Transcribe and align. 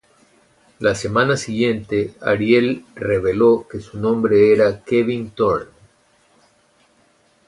La 0.79 0.95
semana 0.95 1.37
siguiente 1.37 2.15
Ariel 2.21 2.85
reveló 2.95 3.67
que 3.69 3.79
su 3.79 3.99
nombre 3.99 4.51
era 4.51 4.83
Kevin 4.83 5.29
Thorn. 5.29 5.69